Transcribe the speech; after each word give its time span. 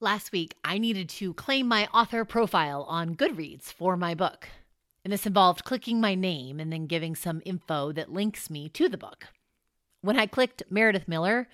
Last 0.00 0.30
week, 0.30 0.54
I 0.62 0.76
needed 0.76 1.08
to 1.08 1.32
claim 1.32 1.66
my 1.66 1.86
author 1.86 2.26
profile 2.26 2.82
on 2.82 3.16
Goodreads 3.16 3.72
for 3.72 3.96
my 3.96 4.14
book. 4.14 4.46
And 5.02 5.10
this 5.10 5.24
involved 5.24 5.64
clicking 5.64 6.02
my 6.02 6.14
name 6.14 6.60
and 6.60 6.70
then 6.70 6.86
giving 6.86 7.16
some 7.16 7.40
info 7.46 7.92
that 7.92 8.12
links 8.12 8.50
me 8.50 8.68
to 8.70 8.90
the 8.90 8.98
book. 8.98 9.28
When 10.02 10.18
I 10.18 10.26
clicked 10.26 10.64
Meredith 10.68 11.08
Miller, 11.08 11.48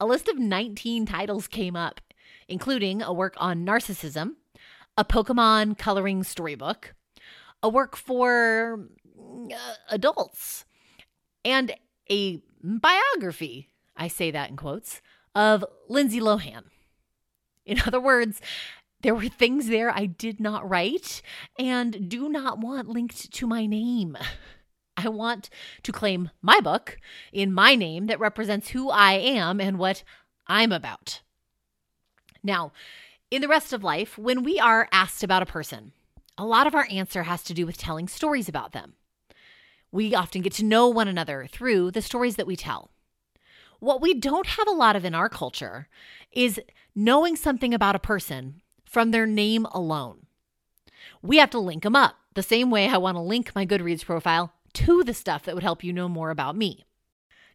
a 0.00 0.06
list 0.06 0.26
of 0.26 0.40
19 0.40 1.06
titles 1.06 1.46
came 1.46 1.76
up, 1.76 2.00
including 2.48 3.00
a 3.00 3.12
work 3.12 3.34
on 3.36 3.64
narcissism, 3.64 4.32
a 4.98 5.04
Pokemon 5.04 5.78
coloring 5.78 6.24
storybook, 6.24 6.94
a 7.62 7.68
work 7.68 7.94
for 7.94 8.88
uh, 9.52 9.74
adults, 9.88 10.64
and 11.44 11.76
a 12.10 12.40
biography, 12.60 13.68
I 13.96 14.08
say 14.08 14.32
that 14.32 14.50
in 14.50 14.56
quotes, 14.56 15.00
of 15.32 15.64
Lindsay 15.88 16.18
Lohan. 16.18 16.64
In 17.66 17.80
other 17.86 18.00
words, 18.00 18.40
there 19.02 19.14
were 19.14 19.28
things 19.28 19.68
there 19.68 19.90
I 19.90 20.06
did 20.06 20.40
not 20.40 20.68
write 20.68 21.22
and 21.58 22.08
do 22.08 22.28
not 22.28 22.58
want 22.58 22.88
linked 22.88 23.32
to 23.32 23.46
my 23.46 23.66
name. 23.66 24.16
I 24.96 25.08
want 25.08 25.50
to 25.82 25.92
claim 25.92 26.30
my 26.40 26.60
book 26.60 26.98
in 27.32 27.52
my 27.52 27.74
name 27.74 28.06
that 28.06 28.20
represents 28.20 28.70
who 28.70 28.90
I 28.90 29.12
am 29.14 29.60
and 29.60 29.78
what 29.78 30.04
I'm 30.46 30.72
about. 30.72 31.22
Now, 32.42 32.72
in 33.30 33.42
the 33.42 33.48
rest 33.48 33.72
of 33.72 33.82
life, 33.82 34.16
when 34.16 34.42
we 34.42 34.60
are 34.60 34.88
asked 34.92 35.24
about 35.24 35.42
a 35.42 35.46
person, 35.46 35.92
a 36.38 36.44
lot 36.44 36.66
of 36.66 36.74
our 36.74 36.86
answer 36.90 37.24
has 37.24 37.42
to 37.44 37.54
do 37.54 37.66
with 37.66 37.76
telling 37.76 38.08
stories 38.08 38.48
about 38.48 38.72
them. 38.72 38.94
We 39.90 40.14
often 40.14 40.42
get 40.42 40.52
to 40.54 40.64
know 40.64 40.88
one 40.88 41.08
another 41.08 41.46
through 41.50 41.90
the 41.92 42.02
stories 42.02 42.36
that 42.36 42.46
we 42.46 42.56
tell. 42.56 42.90
What 43.84 44.00
we 44.00 44.14
don't 44.14 44.46
have 44.46 44.66
a 44.66 44.70
lot 44.70 44.96
of 44.96 45.04
in 45.04 45.14
our 45.14 45.28
culture 45.28 45.88
is 46.32 46.58
knowing 46.94 47.36
something 47.36 47.74
about 47.74 47.94
a 47.94 47.98
person 47.98 48.62
from 48.86 49.10
their 49.10 49.26
name 49.26 49.66
alone. 49.72 50.24
We 51.20 51.36
have 51.36 51.50
to 51.50 51.58
link 51.58 51.82
them 51.82 51.94
up 51.94 52.16
the 52.32 52.42
same 52.42 52.70
way 52.70 52.88
I 52.88 52.96
want 52.96 53.18
to 53.18 53.20
link 53.20 53.54
my 53.54 53.66
Goodreads 53.66 54.02
profile 54.02 54.54
to 54.72 55.04
the 55.04 55.12
stuff 55.12 55.42
that 55.42 55.54
would 55.54 55.62
help 55.62 55.84
you 55.84 55.92
know 55.92 56.08
more 56.08 56.30
about 56.30 56.56
me. 56.56 56.86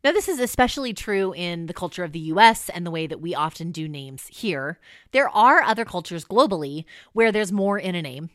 Now, 0.03 0.11
this 0.11 0.30
is 0.30 0.39
especially 0.39 0.94
true 0.94 1.33
in 1.33 1.66
the 1.66 1.73
culture 1.73 2.03
of 2.03 2.11
the 2.11 2.19
US 2.19 2.69
and 2.69 2.86
the 2.86 2.91
way 2.91 3.08
that 3.08 3.19
we 3.19 3.33
often 3.33 3.71
do 3.71 3.88
names 3.88 4.27
here. 4.27 4.77
There 5.11 5.30
are 5.30 5.64
other 5.64 5.83
cultures 5.83 6.25
globally 6.25 6.86
where 7.11 7.31
there's 7.31 7.52
more 7.52 7.80
in 7.80 7.95
a 7.95 8.03
name. 8.03 8.30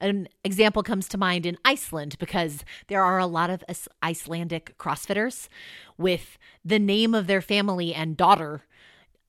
An 0.00 0.28
example 0.44 0.82
comes 0.82 1.08
to 1.08 1.18
mind 1.18 1.44
in 1.44 1.58
Iceland 1.64 2.16
because 2.18 2.64
there 2.88 3.04
are 3.04 3.18
a 3.18 3.26
lot 3.26 3.50
of 3.50 3.62
Icelandic 4.02 4.76
CrossFitters 4.78 5.48
with 5.98 6.38
the 6.64 6.78
name 6.78 7.14
of 7.14 7.26
their 7.26 7.42
family 7.42 7.94
and 7.94 8.16
daughter 8.16 8.62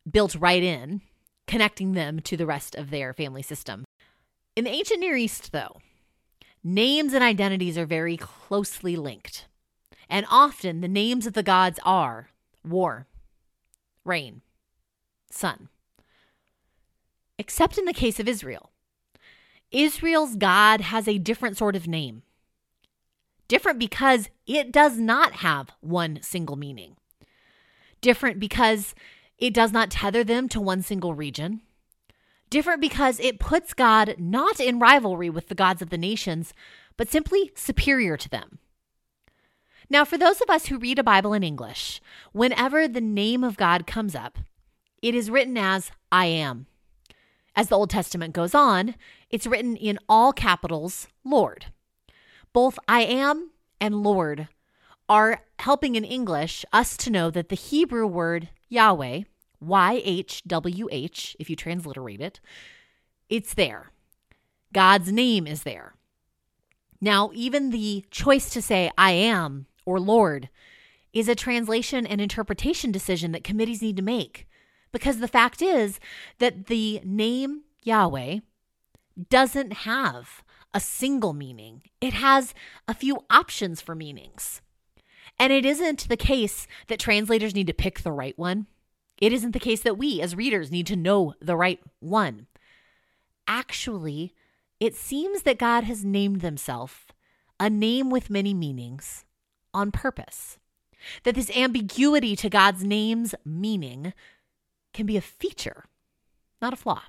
built 0.10 0.36
right 0.36 0.64
in, 0.64 1.02
connecting 1.46 1.92
them 1.92 2.22
to 2.22 2.38
the 2.38 2.46
rest 2.46 2.76
of 2.76 2.90
their 2.90 3.14
family 3.14 3.42
system. 3.42 3.84
In 4.56 4.64
the 4.64 4.72
ancient 4.72 5.02
Near 5.02 5.18
East, 5.18 5.52
though, 5.52 5.78
names 6.64 7.14
and 7.14 7.24
identities 7.24 7.78
are 7.78 7.86
very 7.86 8.16
closely 8.16 8.96
linked. 8.96 9.48
And 10.10 10.26
often 10.30 10.82
the 10.82 10.88
names 10.88 11.28
of 11.28 11.34
the 11.34 11.44
gods 11.44 11.80
are 11.84 12.30
war, 12.66 13.08
rain, 14.06 14.42
sun. 15.30 15.68
Except 17.38 17.78
in 17.78 17.86
the 17.86 17.94
case 17.94 18.20
of 18.20 18.28
Israel. 18.28 18.71
Israel's 19.72 20.36
God 20.36 20.82
has 20.82 21.08
a 21.08 21.18
different 21.18 21.58
sort 21.58 21.76
of 21.76 21.88
name. 21.88 22.24
Different 23.48 23.80
because 23.80 24.30
it 24.46 24.72
does 24.72 24.98
not 24.98 25.34
have 25.36 25.72
one 25.82 26.20
single 26.22 26.56
meaning. 26.56 26.96
Different 28.02 28.40
because 28.40 28.96
it 29.38 29.54
does 29.54 29.72
not 29.72 29.92
tether 29.92 30.24
them 30.24 30.48
to 30.50 30.62
one 30.62 30.82
single 30.82 31.14
region. 31.14 31.62
Different 32.50 32.82
because 32.82 33.20
it 33.20 33.40
puts 33.40 33.74
God 33.74 34.16
not 34.18 34.60
in 34.60 34.80
rivalry 34.80 35.30
with 35.30 35.48
the 35.48 35.56
gods 35.56 35.82
of 35.82 35.90
the 35.90 35.98
nations, 35.98 36.54
but 36.98 37.10
simply 37.10 37.52
superior 37.56 38.18
to 38.18 38.30
them. 38.30 38.60
Now, 39.90 40.06
for 40.06 40.18
those 40.18 40.42
of 40.42 40.50
us 40.50 40.68
who 40.68 40.78
read 40.78 41.00
a 41.00 41.04
Bible 41.04 41.34
in 41.34 41.44
English, 41.44 42.02
whenever 42.32 42.88
the 42.88 43.02
name 43.02 43.44
of 43.44 43.58
God 43.58 43.86
comes 43.86 44.16
up, 44.16 44.38
it 45.02 45.16
is 45.16 45.30
written 45.30 45.58
as 45.58 45.92
I 46.12 46.28
am. 46.28 46.68
As 47.56 47.68
the 47.68 47.78
Old 47.78 47.90
Testament 47.90 48.34
goes 48.34 48.56
on, 48.56 48.96
it's 49.30 49.48
written 49.48 49.76
in 49.76 50.00
all 50.08 50.32
capitals, 50.32 51.08
Lord. 51.24 51.66
Both 52.54 52.80
I 52.88 53.02
am 53.02 53.52
and 53.80 54.04
Lord 54.04 54.48
are 55.10 55.42
helping 55.60 55.96
in 55.96 56.06
English 56.06 56.66
us 56.72 56.96
to 56.98 57.10
know 57.10 57.30
that 57.30 57.50
the 57.50 57.56
Hebrew 57.56 58.08
word 58.08 58.50
Yahweh 58.70 59.24
YHWH, 59.64 61.36
if 61.40 61.50
you 61.50 61.56
transliterate 61.56 62.22
it, 62.22 62.40
it's 63.30 63.54
there. 63.54 63.92
God's 64.74 65.12
name 65.12 65.46
is 65.46 65.64
there. 65.64 65.94
Now, 67.00 67.32
even 67.34 67.70
the 67.70 68.06
choice 68.12 68.50
to 68.52 68.62
say 68.62 68.92
I 68.98 69.12
am 69.12 69.68
or 69.86 70.00
Lord 70.00 70.50
is 71.14 71.28
a 71.28 71.36
translation 71.36 72.06
and 72.06 72.22
interpretation 72.22 72.92
decision 72.92 73.32
that 73.32 73.44
committees 73.44 73.82
need 73.82 73.98
to 73.98 74.04
make. 74.04 74.48
Because 74.92 75.20
the 75.20 75.28
fact 75.28 75.62
is 75.62 76.00
that 76.40 76.68
the 76.68 77.02
name 77.04 77.62
Yahweh 77.84 78.40
doesn't 79.30 79.74
have 79.74 80.44
a 80.74 80.80
single 80.80 81.34
meaning, 81.34 81.84
it 82.00 82.14
has 82.14 82.54
a 82.88 82.94
few 82.94 83.26
options 83.30 83.82
for 83.82 83.94
meanings. 83.94 84.62
And 85.38 85.52
it 85.52 85.66
isn't 85.66 86.08
the 86.08 86.18
case 86.18 86.68
that 86.88 87.00
translators 87.00 87.56
need 87.56 87.68
to 87.68 87.74
pick 87.74 88.02
the 88.02 88.12
right 88.12 88.38
one. 88.38 88.68
It 89.18 89.34
isn't 89.34 89.52
the 89.52 89.60
case 89.60 89.82
that 89.82 89.98
we, 89.98 90.22
as 90.22 90.36
readers, 90.36 90.72
need 90.72 90.88
to 90.88 90.96
know 90.96 91.34
the 91.42 91.56
right 91.56 91.80
one. 92.00 92.48
Actually, 93.48 94.34
it 94.80 94.96
seems 94.96 95.44
that 95.44 95.60
God 95.60 95.84
has 95.84 96.06
named 96.06 96.42
Himself 96.42 97.08
a 97.60 97.70
name 97.70 98.10
with 98.10 98.30
many 98.30 98.54
meanings 98.54 99.26
on 99.74 99.92
purpose. 99.92 100.58
That 101.24 101.36
this 101.36 101.56
ambiguity 101.56 102.36
to 102.38 102.50
God's 102.50 102.84
name's 102.84 103.36
meaning 103.44 104.14
can 104.94 105.06
be 105.06 105.18
a 105.18 105.22
feature, 105.22 105.86
not 106.62 106.74
a 106.74 106.78
flaw. 106.78 107.04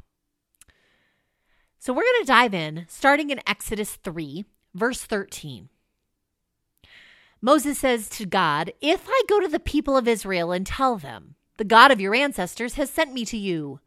So 1.78 1.92
we're 1.92 2.02
going 2.02 2.22
to 2.22 2.26
dive 2.26 2.54
in, 2.54 2.86
starting 2.88 3.30
in 3.30 3.40
Exodus 3.46 3.96
3, 3.96 4.44
verse 4.74 5.02
13. 5.02 5.68
Moses 7.40 7.78
says 7.78 8.08
to 8.10 8.24
God, 8.24 8.72
If 8.80 9.08
I 9.08 9.22
go 9.28 9.40
to 9.40 9.48
the 9.48 9.58
people 9.58 9.96
of 9.96 10.06
Israel 10.06 10.52
and 10.52 10.64
tell 10.64 10.96
them, 10.96 11.34
the 11.56 11.64
God 11.64 11.90
of 11.90 12.00
your 12.00 12.14
ancestors 12.14 12.74
has 12.74 12.88
sent 12.88 13.12
me 13.12 13.24
to 13.24 13.36
you. 13.36 13.80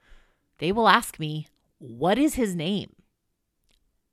They 0.59 0.71
will 0.71 0.89
ask 0.89 1.19
me, 1.19 1.47
What 1.79 2.17
is 2.17 2.35
his 2.35 2.53
name? 2.53 2.95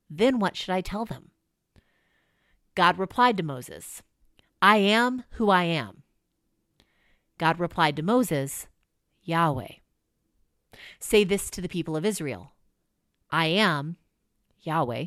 Then 0.09 0.39
what 0.39 0.55
should 0.55 0.69
I 0.73 0.81
tell 0.81 1.05
them? 1.05 1.31
God 2.75 2.97
replied 2.97 3.37
to 3.37 3.43
Moses, 3.43 4.01
I 4.61 4.77
am 4.77 5.25
who 5.31 5.49
I 5.49 5.63
am. 5.63 6.03
God 7.37 7.59
replied 7.59 7.95
to 7.97 8.03
Moses, 8.03 8.67
Yahweh. 9.23 9.73
Say 10.99 11.23
this 11.23 11.49
to 11.51 11.61
the 11.61 11.69
people 11.69 11.95
of 11.95 12.05
Israel 12.05 12.53
I 13.31 13.47
am, 13.47 13.97
Yahweh, 14.61 15.05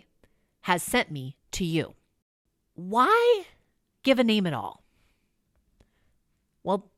has 0.63 0.83
sent 0.83 1.11
me 1.11 1.37
to 1.53 1.65
you. 1.65 1.95
Why 2.75 3.45
give 4.03 4.19
a 4.19 4.25
name 4.25 4.47
at 4.47 4.55
all? 4.55 4.83
Well, 6.63 6.91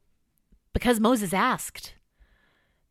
because 0.73 1.01
Moses 1.01 1.33
asked. 1.33 1.95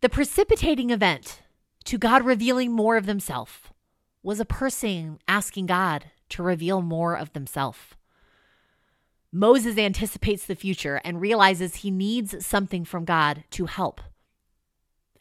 The 0.01 0.09
precipitating 0.09 0.91
event 0.91 1.41
to 1.85 1.97
God 1.97 2.23
revealing 2.23 2.71
more 2.71 2.97
of 2.97 3.05
himself 3.05 3.73
was 4.21 4.39
a 4.39 4.45
person 4.45 5.19
asking 5.27 5.65
God 5.65 6.05
to 6.29 6.43
reveal 6.43 6.81
more 6.81 7.15
of 7.15 7.33
themselves. 7.33 7.79
Moses 9.31 9.77
anticipates 9.77 10.45
the 10.45 10.55
future 10.55 11.01
and 11.03 11.19
realizes 11.19 11.75
he 11.75 11.91
needs 11.91 12.45
something 12.45 12.85
from 12.85 13.05
God 13.05 13.43
to 13.51 13.65
help. 13.65 14.01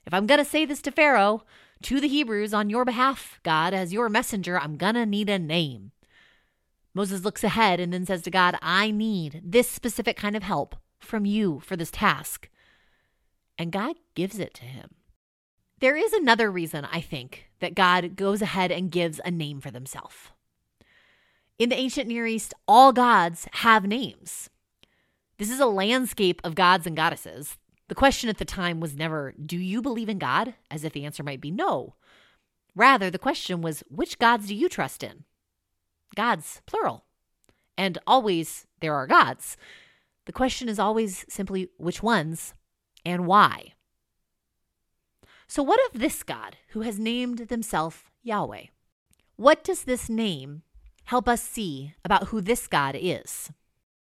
If 0.07 0.15
I'm 0.15 0.27
going 0.27 0.39
to 0.39 0.45
say 0.45 0.65
this 0.65 0.81
to 0.83 0.93
Pharaoh, 0.93 1.43
to 1.83 2.01
the 2.01 2.09
Hebrews 2.09 2.55
on 2.55 2.71
your 2.71 2.85
behalf, 2.85 3.41
God, 3.43 3.75
as 3.75 3.93
your 3.93 4.09
messenger, 4.09 4.59
I'm 4.59 4.77
going 4.77 4.95
to 4.95 5.05
need 5.05 5.29
a 5.29 5.39
name. 5.39 5.91
Moses 6.95 7.25
looks 7.25 7.45
ahead 7.45 7.81
and 7.81 7.93
then 7.93 8.07
says 8.07 8.23
to 8.23 8.31
God, 8.31 8.57
I 8.63 8.91
need 8.91 9.43
this 9.45 9.69
specific 9.69 10.17
kind 10.17 10.37
of 10.37 10.43
help 10.43 10.77
from 11.01 11.27
you 11.27 11.61
for 11.61 11.77
this 11.77 11.91
task. 11.91 12.49
And 13.59 13.73
God 13.73 13.97
gives 14.15 14.39
it 14.39 14.55
to 14.55 14.65
him. 14.65 14.91
There 15.81 15.97
is 15.97 16.13
another 16.13 16.51
reason, 16.51 16.87
I 16.91 17.01
think, 17.01 17.51
that 17.61 17.75
God 17.75 18.17
goes 18.17 18.41
ahead 18.41 18.73
and 18.73 18.91
gives 18.91 19.21
a 19.25 19.31
name 19.31 19.61
for 19.61 19.71
themselves. 19.71 20.31
In 21.59 21.69
the 21.69 21.77
ancient 21.77 22.09
Near 22.09 22.27
East, 22.27 22.55
all 22.67 22.93
gods 22.93 23.47
have 23.53 23.87
names. 23.87 24.49
This 25.39 25.51
is 25.51 25.61
a 25.61 25.67
landscape 25.67 26.41
of 26.45 26.55
gods 26.55 26.87
and 26.87 26.97
goddesses. 26.97 27.59
The 27.89 27.95
question 27.95 28.29
at 28.29 28.39
the 28.39 28.45
time 28.45 28.81
was 28.81 28.97
never, 28.97 29.33
Do 29.33 29.57
you 29.57 29.81
believe 29.81 30.09
in 30.09 30.19
God? 30.19 30.55
as 30.71 30.85
if 30.85 30.93
the 30.93 31.05
answer 31.05 31.23
might 31.23 31.41
be 31.41 31.51
no. 31.51 31.95
Rather, 32.75 33.11
the 33.11 33.19
question 33.19 33.63
was, 33.63 33.85
Which 33.89 34.19
gods 34.19 34.49
do 34.49 34.55
you 34.55 34.69
trust 34.69 35.03
in? 35.03 35.25
Gods, 36.15 36.63
plural. 36.67 37.05
And 37.79 37.99
always 38.07 38.67
there 38.81 38.95
are 38.95 39.07
gods. 39.07 39.57
The 40.25 40.33
question 40.33 40.69
is 40.69 40.79
always 40.79 41.25
simply 41.29 41.69
which 41.79 42.03
ones 42.03 42.55
and 43.05 43.27
why. 43.27 43.75
So, 45.47 45.63
what 45.63 45.81
of 45.87 46.01
this 46.01 46.23
God 46.23 46.57
who 46.71 46.81
has 46.81 46.99
named 46.99 47.49
himself 47.49 48.11
Yahweh? 48.23 48.67
What 49.37 49.63
does 49.63 49.85
this 49.85 50.09
name 50.09 50.63
help 51.05 51.29
us 51.29 51.43
see 51.43 51.95
about 52.05 52.29
who 52.29 52.41
this 52.41 52.67
God 52.67 52.97
is? 52.99 53.53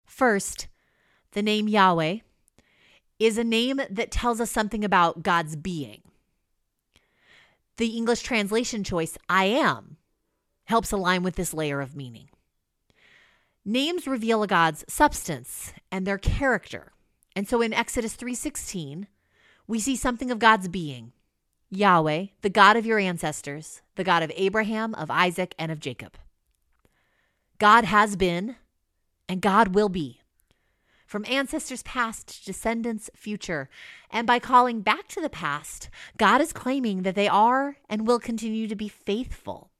First, 0.06 0.67
the 1.31 1.41
name 1.41 1.69
Yahweh 1.69 2.17
is 3.21 3.38
a 3.38 3.44
name 3.44 3.79
that 3.89 4.09
tells 4.09 4.41
us 4.41 4.50
something 4.50 4.83
about 4.83 5.21
God's 5.21 5.56
being. 5.56 6.01
The 7.77 7.95
English 7.95 8.23
translation 8.23 8.83
choice, 8.83 9.15
I 9.29 9.45
am, 9.45 9.97
helps 10.65 10.91
align 10.91 11.21
with 11.21 11.35
this 11.35 11.53
layer 11.53 11.81
of 11.81 11.95
meaning. 11.95 12.29
Names 13.63 14.07
reveal 14.07 14.41
a 14.41 14.47
God's 14.47 14.83
substance 14.89 15.71
and 15.91 16.07
their 16.07 16.18
character. 16.18 16.94
And 17.35 17.47
so 17.47 17.62
in 17.62 17.73
Exodus 17.73 18.15
3:16, 18.15 19.07
we 19.67 19.79
see 19.79 19.95
something 19.95 20.31
of 20.31 20.39
God's 20.39 20.67
being. 20.67 21.13
Yahweh, 21.69 22.27
the 22.41 22.50
God 22.50 22.75
of 22.75 22.88
your 22.88 22.97
ancestors, 22.97 23.81
the 23.95 24.03
God 24.03 24.24
of 24.24 24.31
Abraham, 24.35 24.95
of 24.95 25.12
Isaac, 25.12 25.53
and 25.59 25.71
of 25.71 25.79
Jacob. 25.79 26.17
God 27.59 27.85
has 27.85 28.15
been 28.15 28.56
and 29.29 29.41
God 29.41 29.75
will 29.75 29.89
be. 29.89 30.20
From 31.11 31.25
ancestors 31.27 31.83
past 31.83 32.29
to 32.29 32.45
descendants 32.45 33.09
future. 33.13 33.67
And 34.11 34.25
by 34.25 34.39
calling 34.39 34.79
back 34.79 35.09
to 35.09 35.19
the 35.19 35.27
past, 35.27 35.89
God 36.17 36.39
is 36.39 36.53
claiming 36.53 37.01
that 37.01 37.15
they 37.15 37.27
are 37.27 37.75
and 37.89 38.07
will 38.07 38.17
continue 38.17 38.65
to 38.69 38.77
be 38.77 38.87
faithful, 38.87 39.71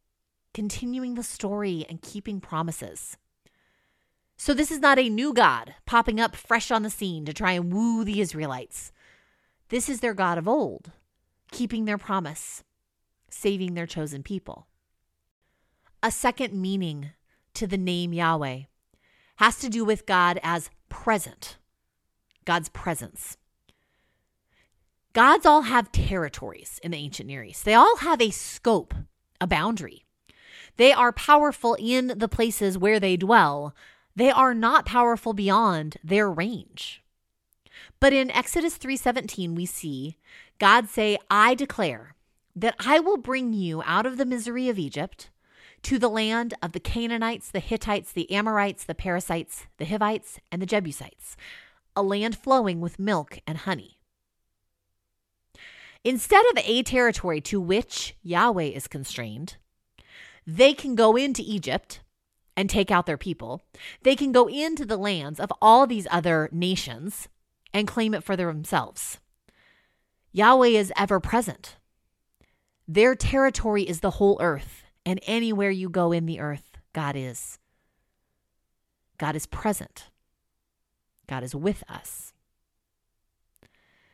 continuing 0.54 1.14
the 1.16 1.24
story 1.24 1.86
and 1.88 2.02
keeping 2.02 2.42
promises. 2.42 3.16
So, 4.36 4.54
this 4.54 4.72
is 4.72 4.82
not 4.82 5.00
a 5.00 5.08
new 5.08 5.34
God 5.34 5.74
popping 5.86 6.20
up 6.20 6.36
fresh 6.36 6.70
on 6.70 6.84
the 6.84 6.90
scene 6.90 7.24
to 7.24 7.32
try 7.32 7.54
and 7.54 7.72
woo 7.72 8.04
the 8.04 8.20
Israelites. 8.20 8.92
This 9.70 9.88
is 9.88 10.02
their 10.02 10.14
God 10.14 10.38
of 10.38 10.50
old, 10.50 10.92
keeping 11.50 11.86
their 11.86 11.98
promise, 11.98 12.66
saving 13.30 13.74
their 13.74 13.88
chosen 13.88 14.22
people. 14.22 14.68
A 16.04 16.12
second 16.12 16.62
meaning 16.62 17.12
to 17.54 17.68
the 17.68 17.78
name 17.78 18.12
Yahweh 18.12 18.64
has 19.38 19.60
to 19.60 19.70
do 19.70 19.86
with 19.86 20.06
God 20.06 20.38
as 20.44 20.70
present, 20.92 21.58
God's 22.46 22.70
presence. 22.70 23.38
Gods 25.14 25.46
all 25.46 25.64
have 25.64 25.92
territories 25.92 26.80
in 26.84 26.92
the 26.92 26.98
ancient 26.98 27.28
Near 27.28 27.44
East, 27.44 27.66
they 27.66 27.74
all 27.74 27.98
have 27.98 28.22
a 28.22 28.30
scope, 28.30 28.94
a 29.40 29.48
boundary. 29.48 30.06
They 30.78 30.92
are 30.94 31.12
powerful 31.12 31.76
in 31.80 32.20
the 32.20 32.28
places 32.28 32.78
where 32.78 33.00
they 33.00 33.18
dwell, 33.18 33.74
they 34.16 34.30
are 34.30 34.54
not 34.54 34.86
powerful 34.86 35.34
beyond 35.34 35.98
their 36.04 36.30
range. 36.30 37.02
But 38.00 38.14
in 38.14 38.30
Exodus 38.30 38.78
3:17 38.78 39.56
we 39.56 39.66
see 39.66 40.18
God 40.60 40.88
say, 40.88 41.18
"I 41.30 41.56
declare 41.56 42.16
that 42.56 42.76
I 42.80 43.00
will 43.00 43.18
bring 43.18 43.54
you 43.54 43.82
out 43.84 44.06
of 44.06 44.18
the 44.18 44.26
misery 44.26 44.70
of 44.70 44.78
Egypt 44.78 45.30
to 45.84 45.98
the 45.98 46.10
land 46.10 46.54
of 46.62 46.72
the 46.72 46.80
Canaanites, 46.80 47.52
the 47.52 47.60
Hittites, 47.60 48.12
the 48.12 48.32
Amorites, 48.32 48.84
the 48.84 48.96
Perizzites, 48.96 49.68
the 49.78 49.86
Hivites, 49.86 50.40
and 50.52 50.62
the 50.62 50.66
Jebusites, 50.66 51.36
a 51.96 52.04
land 52.04 52.38
flowing 52.38 52.82
with 52.82 53.00
milk 53.00 53.40
and 53.48 53.60
honey." 53.60 53.98
Instead 56.04 56.46
of 56.52 56.58
a 56.58 56.84
territory 56.84 57.42
to 57.42 57.62
which 57.62 58.16
Yahweh 58.24 58.64
is 58.64 58.88
constrained, 58.88 59.58
they 60.48 60.74
can 60.74 60.96
go 60.96 61.16
into 61.16 61.44
Egypt 61.46 62.02
and 62.58 62.70
take 62.70 62.92
out 62.92 63.06
their 63.06 63.18
people, 63.18 63.62
they 64.02 64.16
can 64.16 64.32
go 64.32 64.48
into 64.48 64.86
the 64.86 64.98
lands 64.98 65.40
of 65.40 65.54
all 65.62 65.88
these 65.88 66.08
other 66.12 66.50
nations 66.52 67.28
and 67.74 67.88
claim 67.88 68.14
it 68.14 68.24
for 68.24 68.36
themselves. 68.36 69.20
Yahweh 70.32 70.68
is 70.68 70.92
ever 70.98 71.20
present. 71.20 71.78
Their 72.88 73.16
territory 73.16 73.84
is 73.84 74.00
the 74.00 74.12
whole 74.12 74.38
earth, 74.42 74.81
and 75.06 75.20
anywhere 75.26 75.70
you 75.70 75.90
go 75.90 76.12
in 76.12 76.26
the 76.26 76.40
earth, 76.40 76.78
God 76.94 77.16
is. 77.16 77.60
God 79.18 79.36
is 79.36 79.46
present. 79.46 80.10
God 81.28 81.44
is 81.44 81.56
with 81.56 81.84
us. 81.88 82.34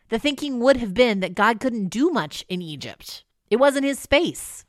The 0.10 0.20
thinking 0.20 0.60
would 0.60 0.78
have 0.78 0.94
been 0.94 1.20
that 1.20 1.36
God 1.36 1.60
couldn't 1.60 1.90
do 1.90 2.12
much 2.12 2.46
in 2.48 2.62
Egypt, 2.62 3.24
it 3.50 3.58
wasn't 3.58 3.86
his 3.86 4.00
space. 4.00 4.66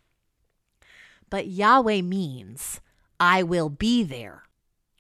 But 1.31 1.47
Yahweh 1.47 2.01
means 2.03 2.81
I 3.21 3.43
will 3.43 3.69
be 3.69 4.03
there, 4.03 4.45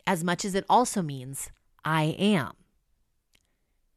as 0.06 0.22
much 0.22 0.44
as 0.44 0.54
it 0.54 0.64
also 0.68 1.00
means 1.00 1.50
I 1.84 2.16
am. 2.18 2.52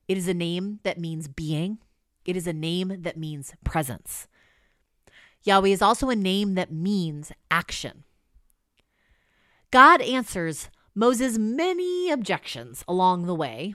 It 0.07 0.17
is 0.17 0.27
a 0.27 0.33
name 0.33 0.79
that 0.83 0.99
means 0.99 1.27
being, 1.27 1.79
it 2.25 2.37
is 2.37 2.47
a 2.47 2.53
name 2.53 3.01
that 3.01 3.17
means 3.17 3.53
presence. 3.63 4.27
Yahweh 5.43 5.69
is 5.69 5.81
also 5.81 6.09
a 6.09 6.15
name 6.15 6.55
that 6.55 6.71
means 6.71 7.31
action. 7.49 8.03
God 9.71 10.01
answers 10.01 10.69
Moses' 10.93 11.37
many 11.37 12.11
objections 12.11 12.83
along 12.87 13.25
the 13.25 13.35
way 13.35 13.73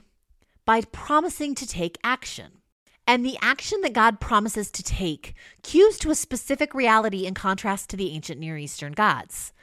by 0.65 0.81
promising 0.81 1.55
to 1.55 1.65
take 1.65 1.97
action. 2.03 2.61
And 3.09 3.25
the 3.25 3.37
action 3.41 3.79
that 3.81 3.93
God 3.93 4.19
promises 4.19 4.69
to 4.71 4.83
take 4.83 5.33
cues 5.63 5.97
to 5.99 6.11
a 6.11 6.15
specific 6.15 6.73
reality 6.73 7.25
in 7.25 7.33
contrast 7.33 7.89
to 7.89 7.97
the 7.97 8.11
ancient 8.11 8.39
Near 8.39 8.57
Eastern 8.57 8.91
gods. 8.91 9.53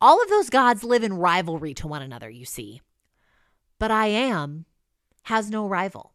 All 0.00 0.22
of 0.22 0.30
those 0.30 0.48
gods 0.48 0.84
live 0.84 1.02
in 1.04 1.12
rivalry 1.12 1.74
to 1.74 1.86
one 1.86 2.02
another, 2.02 2.30
you 2.30 2.46
see. 2.46 2.80
But 3.78 3.90
I 3.90 4.06
am 4.06 4.64
has 5.24 5.50
no 5.50 5.68
rival. 5.68 6.12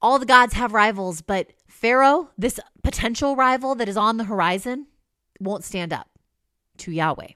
All 0.00 0.18
the 0.18 0.26
gods 0.26 0.54
have 0.54 0.72
rivals, 0.72 1.22
but 1.22 1.52
Pharaoh, 1.66 2.30
this 2.38 2.60
potential 2.82 3.34
rival 3.34 3.74
that 3.74 3.88
is 3.88 3.96
on 3.96 4.16
the 4.16 4.24
horizon, 4.24 4.86
won't 5.40 5.64
stand 5.64 5.92
up 5.92 6.08
to 6.78 6.92
Yahweh. 6.92 7.32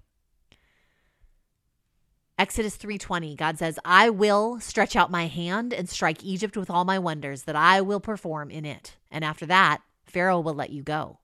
Exodus 2.38 2.76
3:20 2.76 3.36
God 3.36 3.58
says, 3.58 3.78
"I 3.84 4.10
will 4.10 4.58
stretch 4.58 4.96
out 4.96 5.10
my 5.10 5.26
hand 5.26 5.72
and 5.72 5.88
strike 5.88 6.24
Egypt 6.24 6.56
with 6.56 6.70
all 6.70 6.84
my 6.84 6.98
wonders 6.98 7.44
that 7.44 7.56
I 7.56 7.80
will 7.80 8.00
perform 8.00 8.50
in 8.50 8.64
it. 8.64 8.96
And 9.10 9.24
after 9.24 9.46
that, 9.46 9.82
Pharaoh 10.04 10.40
will 10.40 10.54
let 10.54 10.70
you 10.70 10.82
go." 10.82 11.20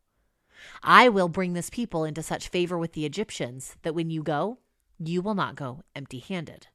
I 0.82 1.08
will 1.08 1.29
bring 1.29 1.52
this 1.52 1.70
people 1.70 2.05
into 2.05 2.23
such 2.23 2.49
favor 2.49 2.76
with 2.76 2.93
the 2.93 3.06
Egyptians 3.06 3.76
that 3.82 3.94
when 3.94 4.11
you 4.11 4.23
go, 4.23 4.58
you 4.99 5.23
will 5.23 5.35
not 5.35 5.55
go 5.55 5.82
empty 5.94 6.19
handed. 6.19 6.69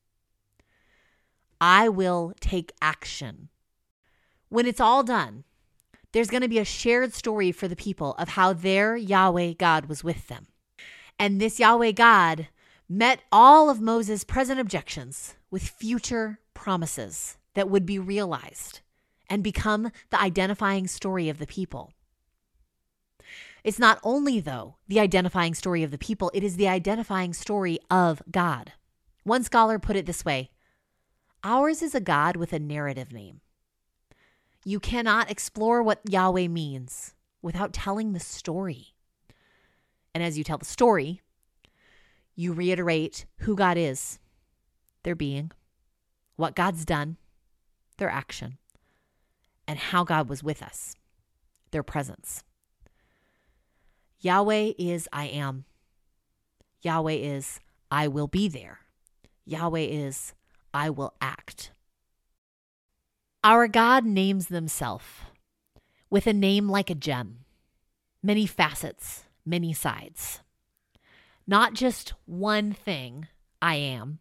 I 1.59 1.89
will 1.89 2.33
take 2.39 2.71
action. 2.81 3.49
When 4.53 4.67
it's 4.67 4.79
all 4.79 5.01
done, 5.01 5.45
there's 6.11 6.29
going 6.29 6.43
to 6.43 6.47
be 6.47 6.59
a 6.59 6.63
shared 6.63 7.15
story 7.15 7.51
for 7.51 7.67
the 7.67 7.75
people 7.75 8.13
of 8.19 8.29
how 8.29 8.53
their 8.53 8.95
Yahweh 8.95 9.53
God 9.53 9.87
was 9.87 10.03
with 10.03 10.27
them. 10.27 10.45
And 11.17 11.41
this 11.41 11.59
Yahweh 11.59 11.93
God 11.93 12.49
met 12.87 13.23
all 13.31 13.71
of 13.71 13.81
Moses' 13.81 14.23
present 14.23 14.59
objections 14.59 15.33
with 15.49 15.63
future 15.63 16.37
promises 16.53 17.37
that 17.55 17.67
would 17.67 17.83
be 17.83 17.97
realized 17.97 18.81
and 19.27 19.41
become 19.41 19.91
the 20.11 20.21
identifying 20.21 20.85
story 20.85 21.29
of 21.29 21.39
the 21.39 21.47
people. 21.47 21.91
It's 23.63 23.79
not 23.79 23.97
only, 24.03 24.39
though, 24.39 24.75
the 24.87 24.99
identifying 24.99 25.55
story 25.55 25.81
of 25.81 25.89
the 25.89 25.97
people, 25.97 26.29
it 26.31 26.43
is 26.43 26.57
the 26.57 26.67
identifying 26.67 27.33
story 27.33 27.79
of 27.89 28.21
God. 28.29 28.73
One 29.23 29.43
scholar 29.43 29.79
put 29.79 29.95
it 29.95 30.05
this 30.05 30.23
way 30.23 30.51
Ours 31.43 31.81
is 31.81 31.95
a 31.95 31.99
God 31.99 32.35
with 32.35 32.53
a 32.53 32.59
narrative 32.59 33.11
name. 33.11 33.41
You 34.65 34.79
cannot 34.79 35.29
explore 35.29 35.83
what 35.83 36.01
Yahweh 36.09 36.47
means 36.47 37.13
without 37.41 37.73
telling 37.73 38.13
the 38.13 38.19
story. 38.19 38.93
And 40.13 40.23
as 40.23 40.37
you 40.37 40.43
tell 40.43 40.57
the 40.57 40.65
story, 40.65 41.21
you 42.35 42.53
reiterate 42.53 43.25
who 43.39 43.55
God 43.55 43.77
is, 43.77 44.19
their 45.03 45.15
being, 45.15 45.51
what 46.35 46.55
God's 46.55 46.85
done, 46.85 47.17
their 47.97 48.09
action, 48.09 48.57
and 49.67 49.77
how 49.77 50.03
God 50.03 50.29
was 50.29 50.43
with 50.43 50.63
us, 50.63 50.95
their 51.71 51.83
presence. 51.83 52.43
Yahweh 54.19 54.71
is 54.77 55.09
I 55.11 55.25
am. 55.25 55.65
Yahweh 56.81 57.13
is 57.13 57.59
I 57.91 58.07
will 58.07 58.27
be 58.27 58.47
there. 58.47 58.79
Yahweh 59.45 59.81
is 59.81 60.33
I 60.73 60.89
will 60.89 61.13
act. 61.21 61.71
Our 63.45 63.67
God 63.67 64.05
names 64.05 64.47
Himself 64.47 65.25
with 66.09 66.27
a 66.27 66.33
name 66.33 66.69
like 66.69 66.89
a 66.89 66.95
gem, 66.95 67.39
many 68.21 68.45
facets, 68.45 69.25
many 69.45 69.73
sides. 69.73 70.39
Not 71.45 71.73
just 71.73 72.13
one 72.25 72.71
thing, 72.71 73.27
I 73.61 73.75
am, 73.75 74.19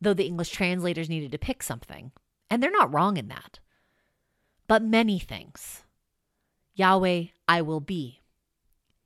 though 0.00 0.14
the 0.14 0.26
English 0.26 0.50
translators 0.50 1.08
needed 1.08 1.30
to 1.32 1.38
pick 1.38 1.62
something, 1.62 2.10
and 2.50 2.60
they're 2.60 2.70
not 2.72 2.92
wrong 2.92 3.16
in 3.16 3.28
that, 3.28 3.60
but 4.66 4.82
many 4.82 5.20
things. 5.20 5.84
Yahweh, 6.74 7.26
I 7.46 7.62
will 7.62 7.80
be. 7.80 8.22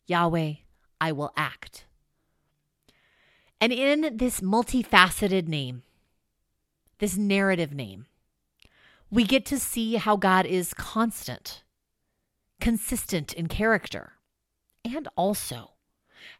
Yahweh, 0.07 0.55
I 0.99 1.13
will 1.13 1.33
act. 1.37 1.85
And 3.61 3.71
in 3.71 4.17
this 4.17 4.41
multifaceted 4.41 5.47
name, 5.47 5.83
this 7.01 7.19
narrative 7.19 7.75
name, 7.75 8.07
we 9.11 9.25
get 9.25 9.45
to 9.47 9.59
see 9.59 9.97
how 9.97 10.17
God 10.17 10.47
is 10.47 10.75
constant. 10.75 11.63
consistent 12.61 13.33
in 13.33 13.47
character, 13.47 14.13
and 14.85 15.09
also 15.17 15.71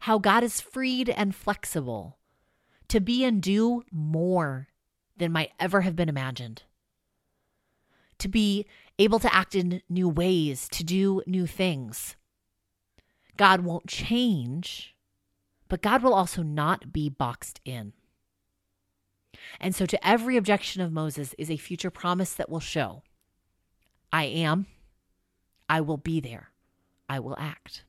how 0.01 0.19
God 0.19 0.43
is 0.43 0.61
freed 0.61 1.09
and 1.09 1.33
flexible 1.33 2.19
to 2.89 2.99
be 2.99 3.23
and 3.25 3.41
do 3.41 3.81
more 3.91 4.67
than 5.17 5.31
might 5.31 5.51
ever 5.59 5.81
have 5.81 5.95
been 5.95 6.09
imagined. 6.09 6.61
To 8.19 8.27
be 8.27 8.67
able 8.99 9.17
to 9.17 9.33
act 9.33 9.55
in 9.55 9.81
new 9.89 10.07
ways, 10.07 10.69
to 10.73 10.83
do 10.83 11.23
new 11.25 11.47
things. 11.47 12.15
God 13.35 13.61
won't 13.61 13.87
change, 13.87 14.95
but 15.67 15.81
God 15.81 16.03
will 16.03 16.13
also 16.13 16.43
not 16.43 16.93
be 16.93 17.09
boxed 17.09 17.59
in. 17.65 17.93
And 19.59 19.75
so, 19.75 19.85
to 19.85 20.07
every 20.07 20.37
objection 20.37 20.81
of 20.81 20.91
Moses 20.91 21.35
is 21.37 21.49
a 21.49 21.57
future 21.57 21.91
promise 21.91 22.33
that 22.33 22.49
will 22.49 22.59
show 22.59 23.03
I 24.11 24.25
am, 24.25 24.67
I 25.69 25.81
will 25.81 25.97
be 25.97 26.19
there, 26.19 26.51
I 27.07 27.19
will 27.19 27.35
act. 27.39 27.83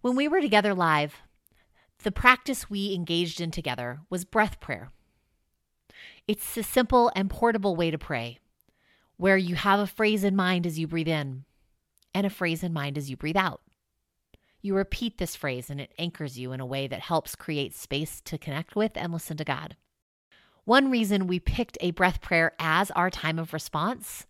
When 0.00 0.14
we 0.14 0.28
were 0.28 0.40
together 0.40 0.74
live, 0.74 1.16
the 2.04 2.12
practice 2.12 2.70
we 2.70 2.94
engaged 2.94 3.40
in 3.40 3.50
together 3.50 4.00
was 4.08 4.24
breath 4.24 4.60
prayer. 4.60 4.90
It's 6.28 6.56
a 6.56 6.62
simple 6.62 7.10
and 7.16 7.28
portable 7.28 7.74
way 7.74 7.90
to 7.90 7.98
pray, 7.98 8.38
where 9.16 9.36
you 9.36 9.56
have 9.56 9.80
a 9.80 9.86
phrase 9.86 10.22
in 10.22 10.36
mind 10.36 10.66
as 10.66 10.78
you 10.78 10.86
breathe 10.86 11.08
in 11.08 11.44
and 12.14 12.26
a 12.26 12.30
phrase 12.30 12.62
in 12.62 12.72
mind 12.72 12.96
as 12.96 13.10
you 13.10 13.16
breathe 13.16 13.36
out. 13.36 13.60
You 14.60 14.74
repeat 14.74 15.18
this 15.18 15.36
phrase 15.36 15.70
and 15.70 15.80
it 15.80 15.92
anchors 15.98 16.38
you 16.38 16.52
in 16.52 16.60
a 16.60 16.66
way 16.66 16.86
that 16.86 17.00
helps 17.00 17.36
create 17.36 17.74
space 17.74 18.20
to 18.22 18.38
connect 18.38 18.76
with 18.76 18.92
and 18.96 19.12
listen 19.12 19.36
to 19.36 19.44
God. 19.44 19.76
One 20.68 20.90
reason 20.90 21.26
we 21.26 21.40
picked 21.40 21.78
a 21.80 21.92
breath 21.92 22.20
prayer 22.20 22.52
as 22.58 22.90
our 22.90 23.08
time 23.08 23.38
of 23.38 23.54
response 23.54 24.26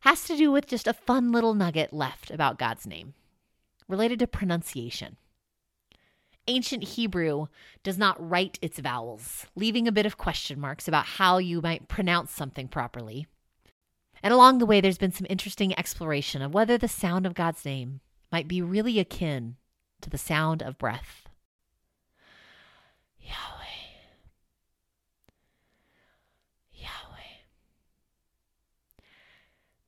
has 0.00 0.24
to 0.24 0.36
do 0.36 0.50
with 0.50 0.66
just 0.66 0.88
a 0.88 0.92
fun 0.92 1.30
little 1.30 1.54
nugget 1.54 1.92
left 1.92 2.32
about 2.32 2.58
God's 2.58 2.88
name 2.88 3.14
related 3.86 4.18
to 4.18 4.26
pronunciation. 4.26 5.16
Ancient 6.48 6.82
Hebrew 6.82 7.46
does 7.84 7.96
not 7.96 8.16
write 8.18 8.58
its 8.62 8.80
vowels, 8.80 9.46
leaving 9.54 9.86
a 9.86 9.92
bit 9.92 10.06
of 10.06 10.18
question 10.18 10.58
marks 10.58 10.88
about 10.88 11.06
how 11.06 11.38
you 11.38 11.60
might 11.60 11.86
pronounce 11.86 12.32
something 12.32 12.66
properly. 12.66 13.28
And 14.24 14.34
along 14.34 14.58
the 14.58 14.66
way, 14.66 14.80
there's 14.80 14.98
been 14.98 15.12
some 15.12 15.28
interesting 15.30 15.78
exploration 15.78 16.42
of 16.42 16.52
whether 16.52 16.76
the 16.76 16.88
sound 16.88 17.26
of 17.26 17.34
God's 17.34 17.64
name 17.64 18.00
might 18.32 18.48
be 18.48 18.60
really 18.60 18.98
akin 18.98 19.54
to 20.00 20.10
the 20.10 20.18
sound 20.18 20.64
of 20.64 20.78
breath. 20.78 21.28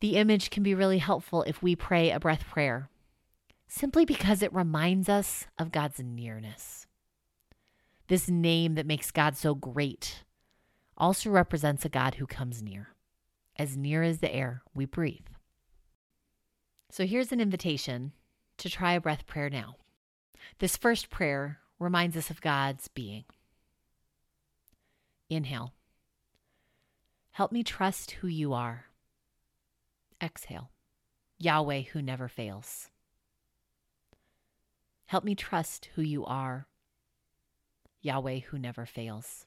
The 0.01 0.17
image 0.17 0.51
can 0.51 0.63
be 0.63 0.75
really 0.75 0.99
helpful 0.99 1.43
if 1.43 1.63
we 1.63 1.75
pray 1.75 2.11
a 2.11 2.21
breath 2.21 2.47
prayer, 2.47 2.91
simply 3.67 4.05
because 4.05 4.43
it 4.43 4.53
reminds 4.53 5.09
us 5.09 5.47
of 5.59 5.73
God's 5.73 6.01
nearness. 6.01 6.87
This 8.09 8.29
name 8.29 8.75
that 8.75 8.87
makes 8.87 9.11
God 9.11 9.37
so 9.37 9.55
great 9.55 10.23
also 10.99 11.31
represents 11.31 11.85
a 11.85 11.91
God 11.91 12.17
who 12.17 12.27
comes 12.27 12.63
near, 12.63 12.95
as 13.57 13.77
near 13.77 14.03
as 14.03 14.19
the 14.21 14.35
air 14.35 14.63
we 14.75 14.85
breathe. 14.85 15.27
So 16.91 17.07
here's 17.07 17.33
an 17.33 17.41
invitation 17.41 18.13
to 18.59 18.71
try 18.71 18.93
a 18.93 19.01
breath 19.01 19.27
prayer 19.27 19.51
now. 19.51 19.77
This 20.59 20.77
first 20.77 21.11
prayer 21.11 21.59
reminds 21.79 22.17
us 22.17 22.31
of 22.31 22.41
God's 22.41 22.89
being. 22.89 23.25
Inhale. 25.29 25.73
Help 27.33 27.53
me 27.53 27.63
trust 27.63 28.13
who 28.13 28.29
you 28.29 28.53
are 28.53 28.87
Exhale. 30.23 30.71
Yahweh 31.39 31.83
who 31.93 32.01
never 32.01 32.29
fails. 32.29 32.89
Help 35.07 35.25
me 35.25 35.35
trust 35.35 35.91
who 35.95 36.03
you 36.03 36.25
are. 36.25 36.67
Yahweh 38.01 38.41
who 38.41 38.59
never 38.59 38.87
fails. 38.87 39.47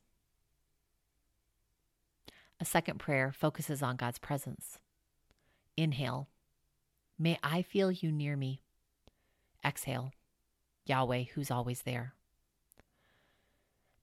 A 2.59 2.65
second 2.65 2.99
prayer 2.99 3.31
focuses 3.31 3.81
on 3.81 3.95
God's 3.95 4.19
presence. 4.19 4.79
Inhale. 5.75 6.27
May 7.17 7.39
I 7.41 7.61
feel 7.61 7.91
you 7.91 8.11
near 8.11 8.35
me. 8.35 8.61
Exhale. 9.65 10.11
Yahweh 10.85 11.23
who's 11.33 11.51
always 11.51 11.81
there. 11.81 12.13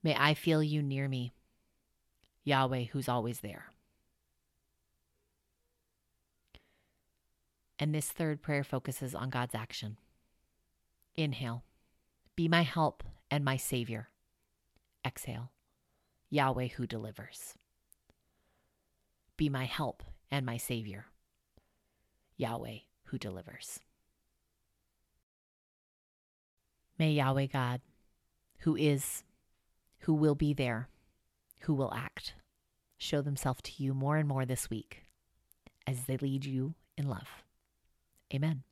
May 0.03 0.15
I 0.15 0.35
feel 0.35 0.63
you 0.63 0.83
near 0.83 1.09
me. 1.09 1.33
Yahweh 2.45 2.85
who's 2.85 3.09
always 3.09 3.41
there. 3.41 3.67
And 7.79 7.95
this 7.95 8.09
third 8.09 8.43
prayer 8.43 8.65
focuses 8.65 9.15
on 9.15 9.31
God's 9.31 9.55
action. 9.55 9.99
Inhale, 11.15 11.65
be 12.35 12.49
my 12.49 12.63
help 12.63 13.03
and 13.31 13.45
my 13.45 13.57
Savior. 13.57 14.09
Exhale, 15.07 15.51
Yahweh 16.31 16.69
who 16.69 16.87
delivers. 16.87 17.55
Be 19.37 19.49
my 19.49 19.65
help 19.65 20.03
and 20.31 20.47
my 20.47 20.57
Savior. 20.57 21.07
Yahweh 22.37 22.79
who 23.05 23.19
delivers. 23.19 23.81
May 26.99 27.13
Yahweh 27.13 27.47
God, 27.47 27.83
who 28.61 28.75
is, 28.75 29.23
who 30.01 30.15
will 30.15 30.35
be 30.35 30.55
there, 30.55 30.89
who 31.61 31.75
will 31.75 31.93
act, 31.93 32.35
show 32.97 33.21
themselves 33.21 33.61
to 33.63 33.83
you 33.83 33.93
more 33.93 34.17
and 34.17 34.27
more 34.27 34.47
this 34.47 34.71
week 34.71 35.05
as 35.87 36.05
they 36.05 36.17
lead 36.17 36.45
you 36.45 36.75
in 36.97 37.09
love. 37.09 37.46
Amen. 38.35 38.66